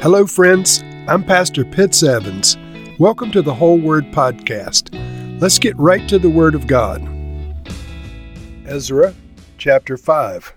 [0.00, 0.84] Hello, friends.
[1.08, 2.56] I'm Pastor Pitts Evans.
[3.00, 4.94] Welcome to the Whole Word Podcast.
[5.40, 7.02] Let's get right to the Word of God.
[8.64, 9.12] Ezra
[9.56, 10.54] chapter 5.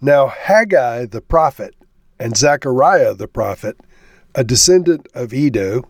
[0.00, 1.76] Now Haggai the prophet
[2.18, 3.76] and Zechariah the prophet,
[4.34, 5.84] a descendant of Iddo,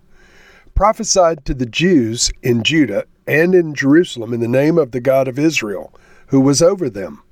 [0.74, 5.26] prophesied to the Jews in Judah and in Jerusalem in the name of the God
[5.26, 5.94] of Israel,
[6.26, 7.22] who was over them.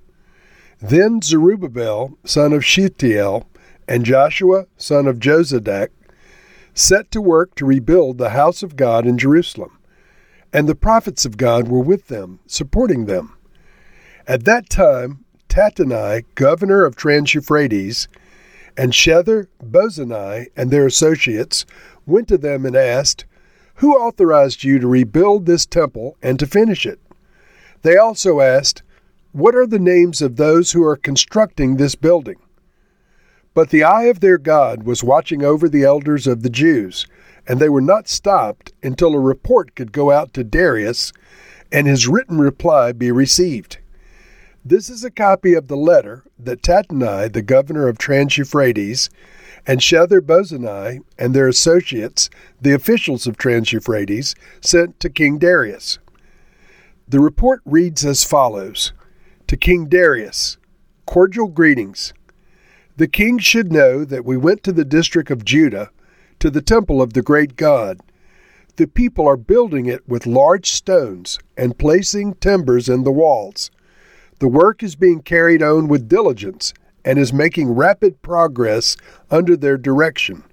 [0.80, 3.46] Then Zerubbabel, son of Shealtiel,
[3.90, 5.88] and Joshua, son of Jozadak,
[6.74, 9.80] set to work to rebuild the house of God in Jerusalem.
[10.52, 13.36] And the prophets of God were with them, supporting them.
[14.28, 18.06] At that time, Tattenai, governor of Trans Euphrates,
[18.76, 21.66] and Shether Bozenai and their associates
[22.06, 23.24] went to them and asked,
[23.76, 27.00] Who authorized you to rebuild this temple and to finish it?
[27.82, 28.84] They also asked,
[29.32, 32.36] What are the names of those who are constructing this building?
[33.52, 37.06] But the eye of their God was watching over the elders of the Jews,
[37.46, 41.12] and they were not stopped until a report could go out to Darius
[41.72, 43.78] and his written reply be received.
[44.64, 49.08] This is a copy of the letter that Tattenai, the governor of Trans Euphrates,
[49.66, 55.98] and Shethar-Bozenai and their associates, the officials of Trans Euphrates, sent to King Darius.
[57.08, 58.92] The report reads as follows
[59.46, 60.58] To King Darius,
[61.06, 62.12] cordial greetings.
[63.00, 65.90] The king should know that we went to the district of Judah,
[66.38, 67.98] to the temple of the great God.
[68.76, 73.70] The people are building it with large stones and placing timbers in the walls.
[74.40, 78.98] The work is being carried on with diligence and is making rapid progress
[79.30, 80.44] under their direction.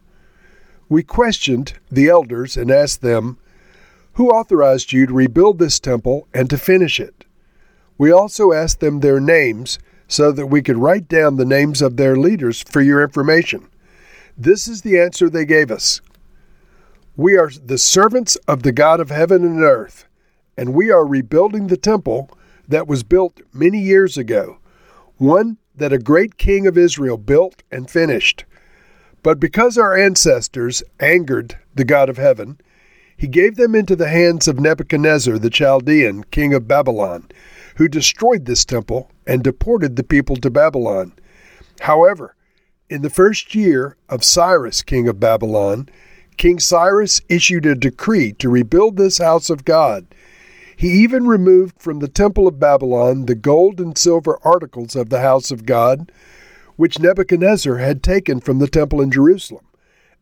[0.88, 3.39] We questioned the elders and asked them,
[4.14, 7.26] Who authorized you to rebuild this temple and to finish it?
[7.98, 11.97] We also asked them their names so that we could write down the names of
[11.97, 13.67] their leaders for your information.
[14.38, 16.02] This is the answer they gave us.
[17.16, 20.08] We are the servants of the God of heaven and earth,
[20.55, 22.30] and we are rebuilding the temple
[22.67, 24.59] that was built many years ago,
[25.17, 28.45] one that a great king of Israel built and finished.
[29.23, 32.59] But because our ancestors angered the God of heaven,
[33.15, 37.27] he gave them into the hands of Nebuchadnezzar the Chaldean, king of Babylon,
[37.77, 41.14] who destroyed this temple and deported the people to Babylon.
[41.82, 42.36] However,
[42.89, 45.89] in the first year of Cyrus, king of Babylon,
[46.38, 50.08] King Cyrus issued a decree to rebuild this house of God.
[50.76, 55.21] He even removed from the temple of Babylon the gold and silver articles of the
[55.21, 56.11] house of God,
[56.76, 59.65] which Nebuchadnezzar had taken from the temple in Jerusalem,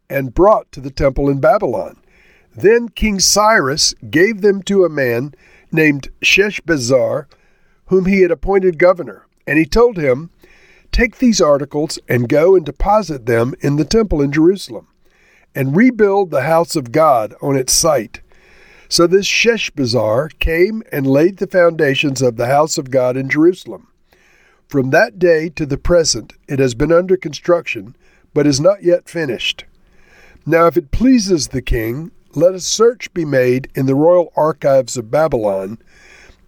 [0.09, 1.97] and brought to the temple in Babylon.
[2.55, 5.33] Then King Cyrus gave them to a man
[5.71, 7.27] named Sheshbazzar,
[7.87, 10.29] whom he had appointed governor, and he told him,
[10.91, 14.87] Take these articles and go and deposit them in the temple in Jerusalem,
[15.53, 18.21] and rebuild the house of God on its site.
[18.87, 23.87] So this Sheshbazzar came and laid the foundations of the house of God in Jerusalem.
[24.67, 27.95] From that day to the present it has been under construction,
[28.33, 29.65] but is not yet finished.
[30.45, 34.97] Now, if it pleases the king, let a search be made in the royal archives
[34.97, 35.79] of Babylon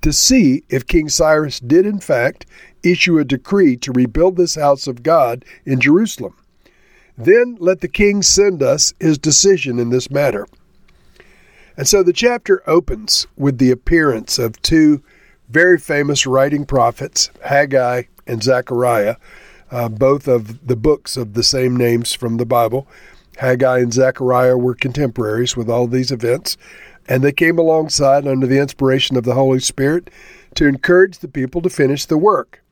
[0.02, 2.46] to see if King Cyrus did in fact
[2.84, 6.36] issue a decree to rebuild this house of God in Jerusalem.
[7.18, 10.48] Then let the king send us his decision in this matter.
[11.76, 15.02] And so the chapter opens with the appearance of two
[15.50, 19.16] very famous writing prophets, Haggai and Zechariah,
[19.72, 22.88] uh, both of the books of the same names from the Bible.
[23.38, 26.58] Haggai and Zechariah were contemporaries with all these events
[27.08, 30.10] and they came alongside under the inspiration of the Holy Spirit
[30.56, 32.64] to encourage the people to finish the work.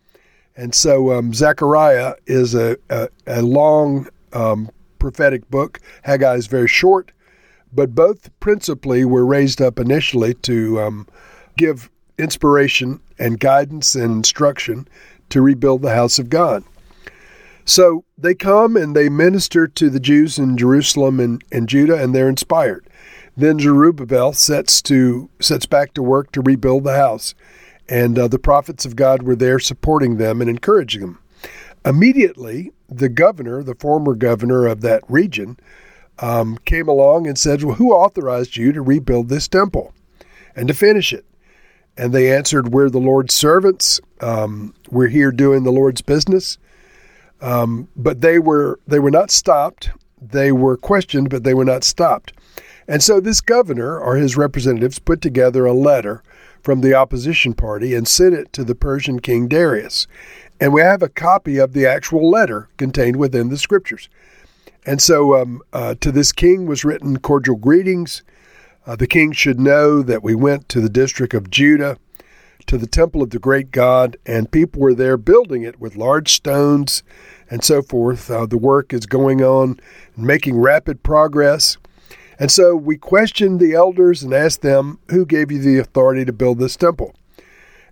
[0.57, 4.69] And so um, Zechariah is a, a, a long um,
[5.00, 5.79] prophetic book.
[6.03, 7.12] Haggai is very short,
[7.73, 11.07] but both principally were raised up initially to um,
[11.57, 14.88] give inspiration and guidance and instruction
[15.29, 16.63] to rebuild the house of God.
[17.66, 22.14] So they come and they minister to the Jews in Jerusalem and, and Judah, and
[22.14, 22.85] they're inspired.
[23.37, 27.35] Then Zerubbabel sets to sets back to work to rebuild the house,
[27.90, 31.20] and uh, the prophets of God were there supporting them and encouraging them.
[31.84, 35.58] Immediately, the governor, the former governor of that region,
[36.20, 39.93] um, came along and said, "Well, who authorized you to rebuild this temple
[40.55, 41.26] and to finish it?"
[41.97, 43.99] And they answered, "We're the Lord's servants.
[44.22, 46.58] Um, we're here doing the Lord's business."
[47.41, 49.90] Um, but they were they were not stopped.
[50.31, 52.33] They were questioned, but they were not stopped.
[52.87, 56.23] And so this governor or his representatives put together a letter
[56.61, 60.07] from the opposition party and sent it to the Persian king Darius.
[60.59, 64.09] And we have a copy of the actual letter contained within the scriptures.
[64.85, 68.23] And so um, uh, to this king was written cordial greetings.
[68.85, 71.97] Uh, the king should know that we went to the district of Judah,
[72.67, 76.33] to the temple of the great God, and people were there building it with large
[76.33, 77.03] stones
[77.50, 78.30] and so forth.
[78.30, 79.80] Uh, the work is going on,
[80.18, 81.78] making rapid progress.
[82.40, 86.34] And so we questioned the elders and asked them, Who gave you the authority to
[86.34, 87.16] build this temple?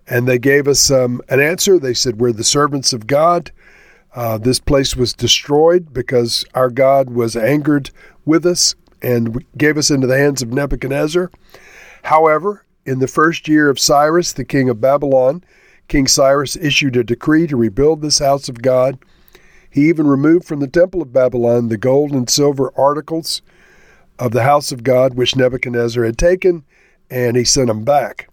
[0.06, 1.78] And they gave us um, an answer.
[1.78, 3.52] They said, We're the servants of God.
[4.14, 7.90] Uh, this place was destroyed because our God was angered
[8.24, 11.30] with us and gave us into the hands of Nebuchadnezzar.
[12.04, 15.42] However, in the first year of Cyrus, the king of Babylon,
[15.88, 18.98] King Cyrus issued a decree to rebuild this house of God.
[19.74, 23.42] He even removed from the temple of Babylon the gold and silver articles
[24.20, 26.62] of the house of God which Nebuchadnezzar had taken,
[27.10, 28.30] and he sent them back.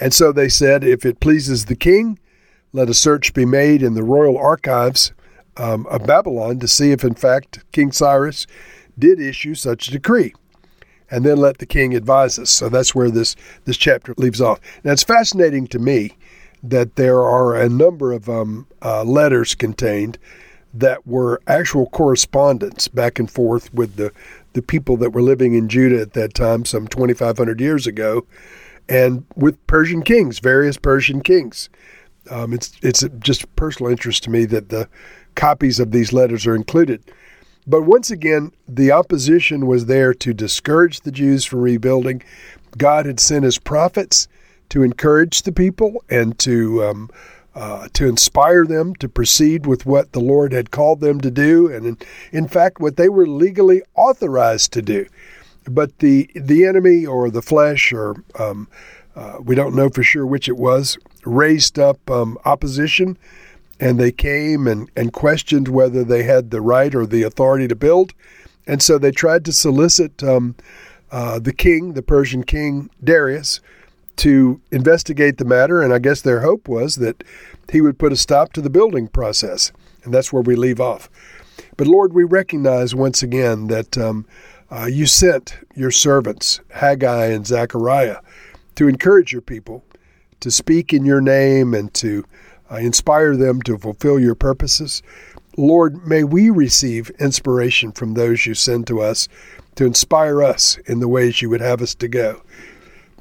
[0.00, 2.18] And so they said, If it pleases the king,
[2.72, 5.12] let a search be made in the royal archives
[5.56, 8.48] um, of Babylon to see if, in fact, King Cyrus
[8.98, 10.34] did issue such a decree.
[11.08, 12.50] And then let the king advise us.
[12.50, 14.58] So that's where this, this chapter leaves off.
[14.82, 16.16] Now, it's fascinating to me
[16.64, 20.18] that there are a number of um, uh, letters contained
[20.74, 24.12] that were actual correspondence back and forth with the,
[24.52, 28.26] the people that were living in Judah at that time, some 2,500 years ago,
[28.88, 31.70] and with Persian kings, various Persian kings.
[32.30, 34.88] Um, it's it's just personal interest to me that the
[35.34, 37.02] copies of these letters are included.
[37.66, 42.22] But once again, the opposition was there to discourage the Jews from rebuilding.
[42.76, 44.28] God had sent his prophets
[44.70, 47.10] to encourage the people and to um,
[47.54, 51.70] uh, to inspire them to proceed with what the Lord had called them to do,
[51.70, 51.98] and in,
[52.32, 55.06] in fact, what they were legally authorized to do.
[55.66, 58.68] But the the enemy or the flesh, or um,
[59.14, 63.16] uh, we don't know for sure which it was, raised up um, opposition,
[63.78, 67.76] and they came and, and questioned whether they had the right or the authority to
[67.76, 68.12] build,
[68.66, 70.56] and so they tried to solicit um,
[71.12, 73.60] uh, the king, the Persian king Darius
[74.16, 77.24] to investigate the matter, and I guess their hope was that
[77.70, 79.72] he would put a stop to the building process.
[80.04, 81.08] And that's where we leave off.
[81.76, 84.26] But Lord, we recognize once again that um,
[84.70, 88.18] uh, you sent your servants, Haggai and Zechariah,
[88.76, 89.84] to encourage your people,
[90.40, 92.24] to speak in your name, and to
[92.70, 95.02] uh, inspire them to fulfill your purposes.
[95.56, 99.28] Lord, may we receive inspiration from those you send to us
[99.76, 102.42] to inspire us in the ways you would have us to go.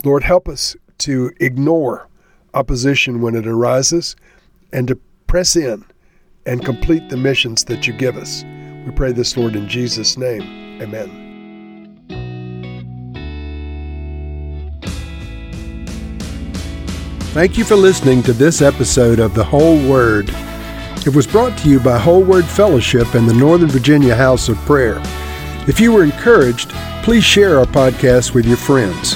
[0.04, 2.08] Lord, help us to ignore
[2.54, 4.16] opposition when it arises
[4.72, 4.96] and to
[5.28, 5.84] press in
[6.46, 8.44] and complete the missions that you give us.
[8.86, 10.82] We pray this, Lord, in Jesus' name.
[10.82, 11.24] Amen.
[17.34, 20.30] Thank you for listening to this episode of The Whole Word.
[21.06, 24.58] It was brought to you by Whole Word Fellowship and the Northern Virginia House of
[24.58, 25.02] Prayer.
[25.68, 26.70] If you were encouraged,
[27.04, 29.16] please share our podcast with your friends.